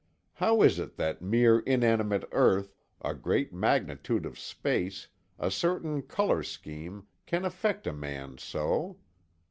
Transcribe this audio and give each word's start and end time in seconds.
How 0.33 0.63
is 0.63 0.79
it 0.79 0.95
that 0.97 1.21
mere 1.21 1.59
inanimate 1.59 2.27
earth, 2.31 2.75
a 3.03 3.13
great 3.13 3.53
magnitude 3.53 4.25
of 4.25 4.39
space, 4.39 5.07
a 5.37 5.51
certain 5.51 6.01
color 6.01 6.41
scheme, 6.41 7.05
can 7.27 7.45
affect 7.45 7.85
a 7.85 7.93
man 7.93 8.39
so? 8.39 8.97